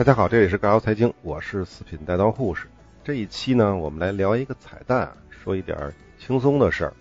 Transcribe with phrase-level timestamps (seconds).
[0.00, 2.68] 大家好，这里是尬聊财经，我是四品带刀护士。
[3.04, 6.94] 这一期呢，我们来聊一个彩蛋，说一点轻松的事儿。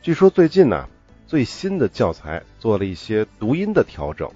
[0.00, 0.88] 据说最近呢，
[1.26, 4.30] 最新的教材做了一些读音的调整，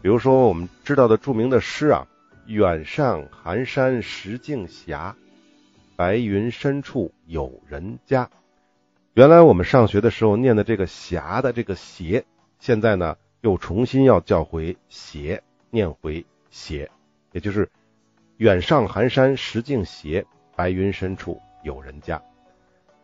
[0.00, 2.06] 比如说我们知道的著名的诗啊
[2.46, 5.16] ，“远上寒山石径斜，
[5.96, 8.30] 白云深处有人家”。
[9.14, 12.24] 原来我们上学的时候念的这个“霞”的这个“斜”，
[12.60, 16.88] 现在呢又重新要叫回“斜”，念回“斜”，
[17.32, 17.70] 也就是
[18.38, 20.24] “远上寒山石径斜，
[20.56, 22.20] 白云深处有人家”。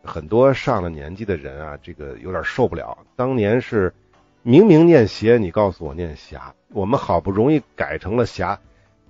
[0.03, 2.97] 很多上了年纪的人啊，这个有点受不了。
[3.15, 3.93] 当年是
[4.41, 8.59] 明明念斜，你告诉我念霞，我们好不容易改成了霞，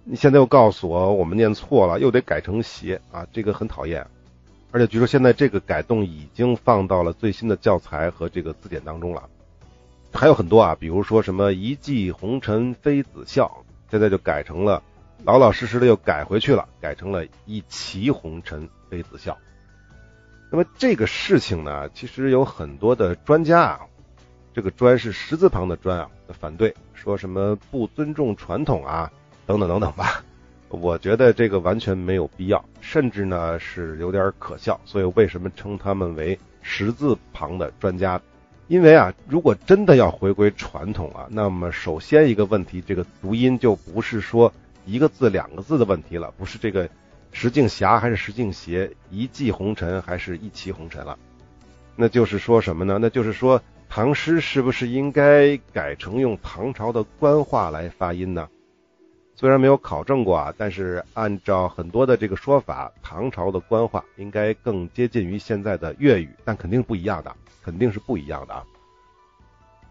[0.04, 4.08] 你现在又告诉我我们念错了，又得改成斜啊，这个很讨厌。
[4.72, 9.30] 而且据说现在这个改动已经放到了最新的教材和这个字典当中了。
[10.12, 14.82] 还有很多啊，比如说什么一骑红尘妃子笑，现在就改成了
[15.24, 19.38] 老老实实的又改回去了，改成了一骑红尘妃子笑。
[20.50, 23.80] 那么这个事情呢，其实有很多的专家啊，
[24.54, 26.10] 这个“专”是十字旁的“专”啊，
[26.40, 29.12] 反对，说什么不尊重传统啊，
[29.46, 30.24] 等等等等吧。
[30.70, 34.80] 我觉得这个完全没有必要，甚至呢是有点可笑。
[34.86, 38.22] 所以为什么称他们为十字旁的专家？
[38.68, 44.54] 因为啊，如果真的要回归传统啊，那么首先一个问题，这个读音就不是说
[44.88, 46.90] 一个字两个字的问题了，不是这个。
[47.34, 48.90] 石径斜还是石径斜？
[49.12, 51.20] 一骑红尘还是一骑红尘了？
[51.96, 52.98] 那就是说什么呢？
[53.00, 58.48] 那就是说唐诗是不是应该改成用唐朝的官话来发音呢？
[59.36, 68.64] 虽然没有考证过啊，但是按照很多的这个说法，唐朝的官话应该更接近于现在的粤语，但肯定不一样的，肯定是不一样的啊！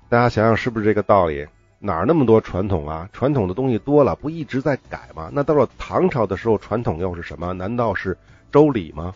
[0.09, 1.47] 大家想想是不是这个道理？
[1.79, 3.09] 哪儿那么多传统啊？
[3.13, 5.31] 传统的东西多了，不一直在改吗？
[5.33, 7.53] 那到了唐朝的时候，传统又是什么？
[7.53, 8.17] 难道是
[8.51, 9.15] 周礼吗？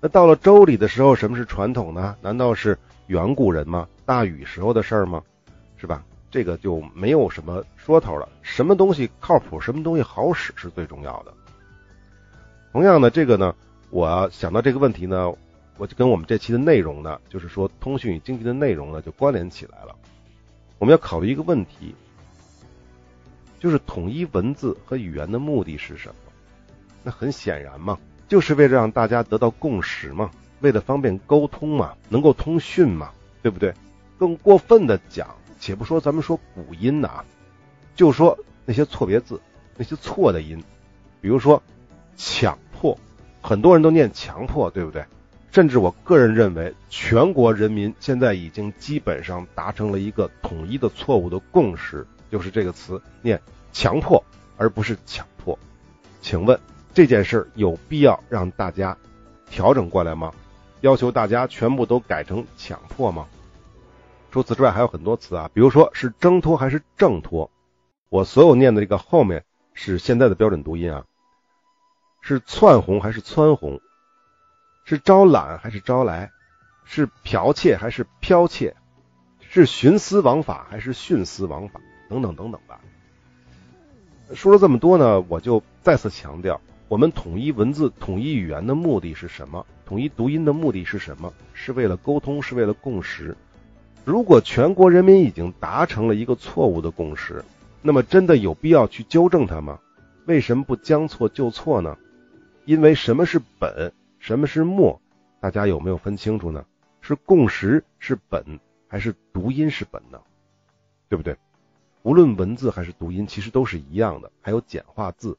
[0.00, 2.16] 那到了周礼的时候，什么是传统呢？
[2.20, 2.76] 难道是
[3.06, 3.86] 远古人吗？
[4.04, 5.22] 大禹时候的事儿吗？
[5.76, 6.02] 是吧？
[6.30, 8.28] 这个就没有什么说头了。
[8.42, 11.32] 什么东西靠谱，什么东西好使是最重要的。
[12.72, 13.54] 同样的，这个呢，
[13.90, 15.32] 我想到这个问题呢，
[15.76, 19.94] 我就跟我们这期的内容呢，就是说通讯与经济的内容呢，就关联起来了。
[20.80, 21.94] 我们要考虑一个问题，
[23.58, 26.14] 就是统一文字和语言的目的是什么？
[27.02, 30.30] 那很显然嘛，就是为了让大家得到共识嘛，
[30.60, 33.10] 为了方便沟通嘛，能够通讯嘛，
[33.42, 33.74] 对不对？
[34.18, 37.24] 更过分的讲，且不说咱们说古音呐，
[37.94, 39.38] 就说那些错别字，
[39.76, 40.64] 那些错的音，
[41.20, 41.62] 比如说
[42.16, 42.98] 强迫，
[43.42, 45.04] 很多人都念强迫，对不对？
[45.50, 53.40] 甚至我个人认为，全国人民现在已经基本上达成了一个统一的错误的共识，就是这个词念
[53.72, 54.22] 强迫
[54.56, 55.58] 而不是强迫。
[56.20, 56.58] 请问
[56.94, 58.96] 这件事有必要让大家
[59.48, 60.32] 调整过来吗？
[60.82, 63.26] 要求大家全部都改成强迫吗？
[64.30, 67.50] 除此之外还有很多词啊，比如说是挣脱还是挣脱，
[68.08, 69.44] 我所有念的这个后面
[69.74, 71.04] 是现在的标准读音啊，
[72.20, 73.80] 是窜红还是蹿红？
[74.90, 76.32] 是招揽还是招来？
[76.84, 78.74] 是剽窃还是剽窃？
[79.38, 81.80] 是徇私枉法还是徇私枉法？
[82.08, 82.80] 等等等等吧。
[84.34, 89.64] 说了这么多呢，我就再次强调，我们统一文字、统一语言的目的是什么？
[89.86, 91.32] 统一读音的目的是什么？
[91.54, 93.36] 是为了沟通，是为了共识。
[94.04, 97.44] 如果全国人民已经达成了一个错误的共识，
[97.80, 99.78] 那么真的有必要去纠正它吗？
[100.26, 101.96] 为什么不将错就错呢？
[102.64, 103.92] 因为什么是本？
[104.20, 105.00] 什么是末？
[105.40, 106.66] 大家有没有分清楚呢？
[107.00, 110.20] 是共识是本，还是读音是本呢？
[111.08, 111.36] 对不对？
[112.02, 114.30] 无论文字还是读音，其实都是一样的。
[114.42, 115.38] 还有简化字，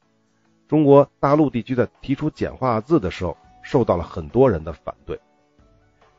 [0.66, 5.20] 中国大陆地区在提出简化字的时候，受到了很多人的反对。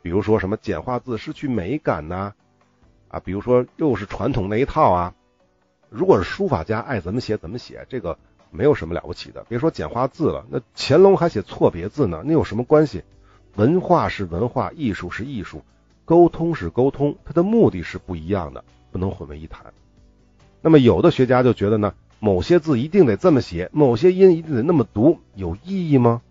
[0.01, 2.33] 比如说什么简化字失去美感呐，
[3.09, 5.13] 啊，比如说又是传统那一套啊。
[5.89, 8.17] 如果是书法家爱怎么写怎么写，这个。
[8.53, 13.03] 没有什么了不起的，别说简化字了，那乾隆还写错别字呢，那有什么关系？
[13.55, 15.63] 文化是文化，艺术是艺术，
[16.05, 19.73] 沟通是沟通，它的目的是不一样的，不能混为一谈。
[20.61, 26.21] 那么有的学家就觉得呢，某些字一定得这么写，某些音一定得那么读，有意义吗？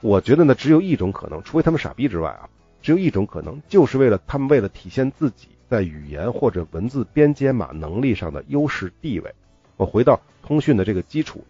[0.00, 2.48] 我觉得呢，只有一种可能，除非他们傻逼之外啊，
[2.82, 9.34] 只有一种可能，就是为了他们为了体现自己在语言或者文字编解码能力上的优势地位。
[9.78, 11.44] 我回到通讯的这个基础，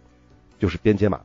[0.59, 1.19] 就是编解码。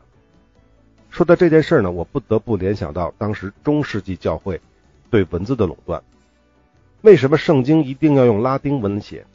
[1.11, 4.61] 说到这件事呢，我不得不联想到当时中世纪教会
[5.11, 6.03] 对文字的垄断。
[7.03, 9.27] 为什么圣经一定要用拉丁文写？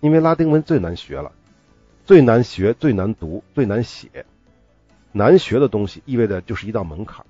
[0.00, 1.32] 因为拉丁文最难学了。
[2.04, 4.26] 最难学、最难读、最难写。
[5.10, 7.24] 难学的东西意味着就是一道门槛，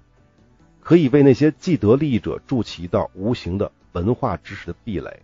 [0.80, 5.20] 可以为那些既得利益者筑起一道无形的文化知识的壁垒。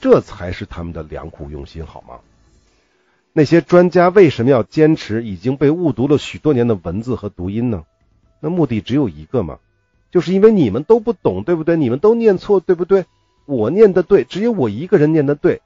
[0.00, 2.18] 这才是他们的良苦用心，好吗？
[3.38, 7.84] 那些专家为什么要坚持已经被误读了许多年的文字和读音呢？
[8.40, 9.58] 那目的只有一个嘛，
[10.10, 11.76] 就是因为你们都不懂，对不对？
[11.76, 13.04] 你们都念错，对不对？
[13.44, 15.60] 我念的对，只有我一个人念的对，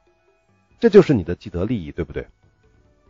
[0.80, 2.26] 这就是你的既得利益，对不对？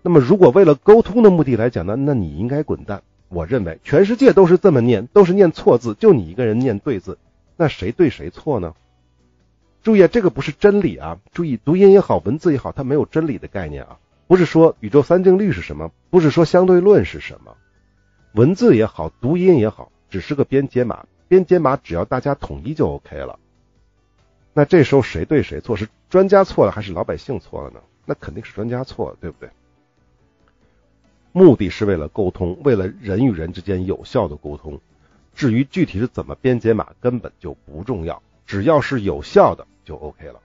[0.02, 3.02] 那么，如果为了沟通的目的来讲呢，那你应该滚蛋。
[3.30, 7.16] 我认为全世界都是这么念，都是念错字，就你一个人念对字，
[7.56, 8.74] 那谁对谁错呢？
[9.82, 11.16] 注意，这个不是真理啊！
[11.32, 13.96] 注意，读音也好，文字也好，它没有真理的概念啊。
[14.30, 17.56] 不是说宇宙三定律是什么，不是说相对论是什么。
[18.32, 23.40] 文字也好，读音也好，只是个编解码，编解码只要大家统一就 OK 了。
[24.52, 25.76] 那这时候谁对谁错？
[25.76, 27.80] 是专家错了还是老百姓错了呢？
[28.06, 29.50] 那肯定是专家错了，对不对？
[31.32, 34.80] 目的是为了沟通，为了人与人之间有效的沟通。
[35.34, 39.66] 至于具体是怎么编解码，根本就不重要，只要是有效的。
[39.84, 40.38] 就 OK 了。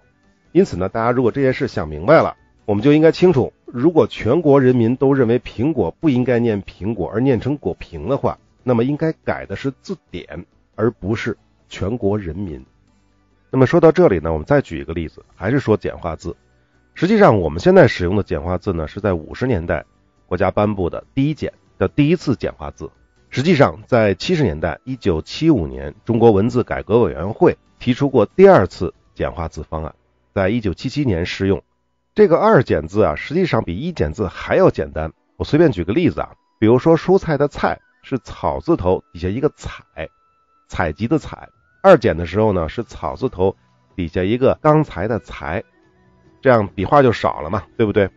[0.53, 2.35] 因此呢，大家如果这件事想明白了，
[2.65, 10.45] 我们就应该清楚，如果全国人民都认为苹果不应该念苹果而念成果屏的话，那么应该改的是字典，
[10.75, 11.37] 而不是
[11.67, 12.65] 全国人民。
[13.51, 16.37] 那么说到这里呢，我们再举一个例子，还是说简化字。
[16.93, 19.83] 实际上，我们现在使用的简化字呢，是在五十年代
[20.25, 22.89] 国家颁布的第一简的第一次简化字。
[23.29, 28.93] 实际上，在七十年代，一九七五年，中国文字改革委员会提出过第二次。
[29.13, 29.95] 简化字方案
[30.33, 31.61] 在一九七七年试用，
[32.15, 35.11] 这个二简字啊，实际上比一简字还要简单。
[35.35, 39.83] 我随便举个例子啊，比如说蔬菜的菜是草字头底下一个采，
[40.69, 41.49] 采集的采；
[41.83, 43.53] 二简的时候呢是草字头
[43.97, 45.61] 底下一个刚才的才，
[46.41, 48.09] 这样笔画就少了嘛，对不对？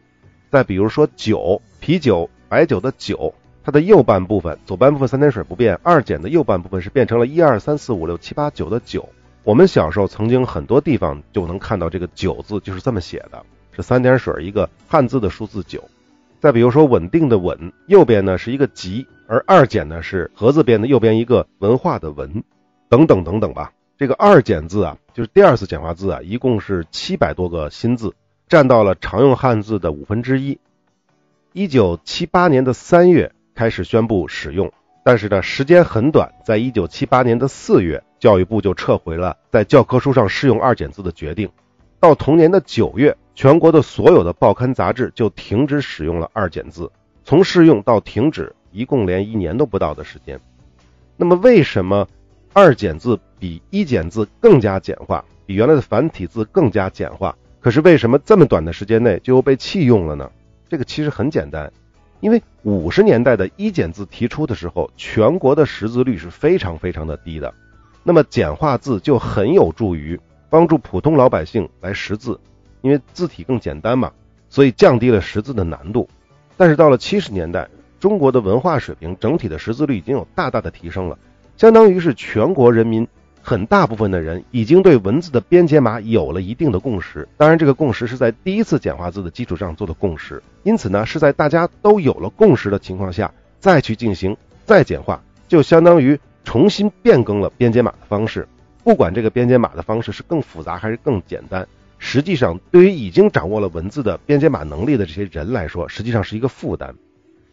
[0.48, 3.34] 再比如说酒，啤酒、白酒的酒，
[3.64, 9.08] 它的右半部分，左半部分三点水不变，二简的右半部分是变成了一二三四五六七八九的九。
[9.42, 13.44] 我们小时候曾经很多地方就能看到这个“九”字，就是这么写的，
[13.78, 15.88] 是三点水一个汉字的数字九。
[16.40, 22.42] 再比如说稳定的“稳”，右边呢是一个“吉”，而二简呢是禾字边的右边一个文化的“文”，
[22.90, 23.72] 等等等等吧。
[23.96, 28.14] 这个二简字啊，就是第二次简化字啊，一共是七百多个新字，
[28.48, 30.58] 占到了常用汉字的五分之一。
[31.52, 34.72] 一九七八年的三月开始宣布使用，
[35.04, 38.02] 但是呢时间很短，在一九七八年的四月。
[38.20, 41.48] 教育部就撤回了在教科书上适用二简字的决定。
[42.00, 46.90] 到同年的九月，全国的所有的报刊杂志就停止使用了二简字。
[47.24, 50.40] 从试用到停止，一共连一年都不到的时间。
[51.16, 52.04] 那么，为什么
[52.52, 57.32] 二简字比一简字更加简化，比原来的繁体字更加简化？
[57.60, 60.28] 可是为什么这么短的时间内就又被弃用了呢？
[60.68, 61.72] 这个其实很简单，
[62.18, 67.54] 因为五十年代的一简字提出的时候，全国的识字率是非常非常的低的。
[68.02, 70.18] 那么简化字就很有助于
[70.50, 72.40] 帮助普通老百姓来识字，
[72.80, 74.12] 因为字体更简单嘛，
[74.48, 76.08] 所以降低了识字的难度。
[76.56, 77.68] 但是到了七十年代，
[78.00, 81.18] 中国的文化水平整体的识字率已经有大大的提升了，
[81.56, 83.06] 相当于是全国人民
[83.42, 87.28] 很大部分的人已经对文字的编解码有了一定的共识。
[87.36, 96.18] 当然，这个共识是在第一次简化字的基础上做的共识，因此呢，是在大家都有了共识的情况下再去进行再简化，就相当于。
[96.44, 98.48] 重新变更了编解码的方式，
[98.82, 101.68] 不管这个编解码的方式是更复杂还是更简单，
[102.10, 106.94] 实际上对于已经掌握了文字的编解码能力的这些人来说，实际上是一个负担。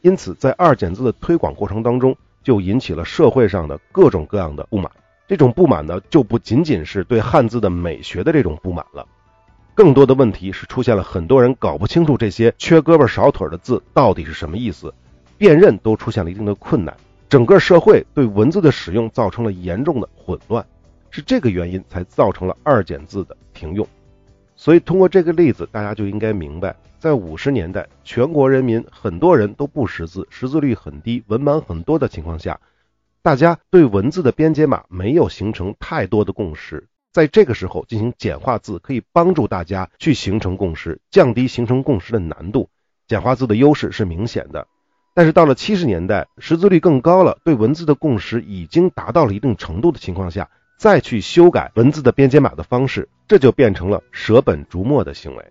[0.02, 4.90] 因此，在二简字的推广过程当中，就引起了社会上的各种各样的不满。
[5.28, 9.06] 这种不满呢，就不仅仅是对汉字的美学的这种不满了，
[9.74, 14.94] 更多的问题是出现了很多人搞不清楚这些缺胳膊少腿的字到底是什么意思，
[15.38, 16.96] 辨认都出现了一定的困难。
[17.28, 20.66] 整个社会对文字的使用造成了严重的混乱，
[21.12, 23.86] 是这个原因才造成了二简字的停用。
[24.56, 32.60] 所以通过这个例子，大家就应该明白，在五十年代，全国人民很多人都不识字，识字率很低，文盲很多的情况下，
[33.22, 36.88] 大家对文字的编解码没有形成太多的共识。
[37.12, 42.70] 在这个时候进行简化字，可以帮助大家去形成共识，降低形成共识的难度。
[43.08, 44.68] 简化字的优势是明显的。
[45.14, 55.46] 但是到了七十年代，识字率更高了，对文字的共识已经达到了一定程度的情况下，再去修改文字的编解码的方式，这就变成了舍本逐末的行为。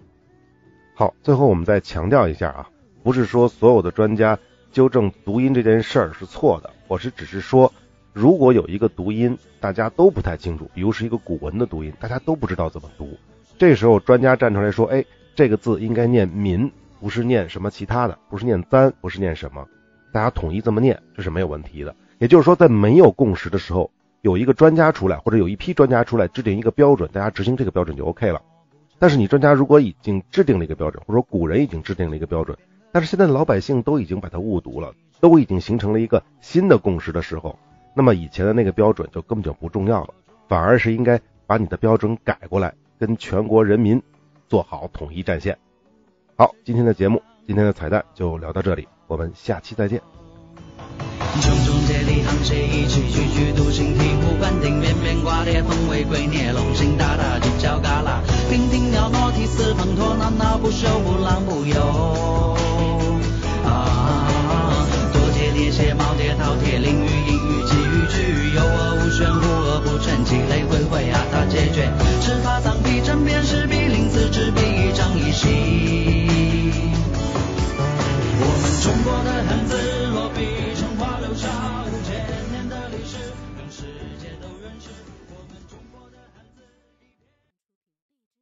[0.94, 2.68] 好，最后我们再强调一下啊，
[3.02, 4.38] 不是说所有的专家
[4.70, 7.72] 纠正读音这件事儿是错的，我是只是说，
[8.12, 13.18] 如果有一个读音大家都不太清楚，比如是一个古文的读音，大家都不知道怎么读，
[13.58, 15.04] 这时候专家站出来说，哎，
[15.34, 16.70] 这个字应该念民。
[17.00, 19.68] 不是念什么其他的，不是念簪，不是念什么，
[20.10, 21.94] 大家统一这么念，这是没有问题的。
[22.16, 23.90] 也就是说，在没有共识的时候，
[24.24, 28.40] 有一个专家出来，或者有一批专家出来制定一个标准，大家执行这个标准就 OK 了。
[28.98, 32.56] 但是你专家如果已经制定了一个标准，或者说古人已经制定了一个标准，
[32.90, 37.58] 但是现在老百姓都已经把它误读了，都已经形成了一个新的共识的时候，
[37.94, 40.14] 那么以前的那个标准就根本就不重要了，
[40.48, 44.02] 反而是应该把你的标准改过来，跟全国人民
[44.48, 45.58] 做好统一战线。
[46.34, 50.00] 好，今天的节目，今天的彩蛋就聊到这里，我们下期再见。
[51.40, 54.13] 穷中借力沆瀣一气，踽踽
[54.44, 58.20] 独行，醍醐灌顶，面面挂裂，凤尾龟孽，龙行大大，犄角旮旯，
[58.50, 62.56] 娉婷袅娜，涕泗滂沱，闹闹不休，不浪不游。
[63.64, 64.26] 啊，
[65.12, 68.16] 多节列写，耄耋饕餮，囹圄隐喻，寄语句，
[68.54, 70.62] 有恶无玄，无恶不全，积累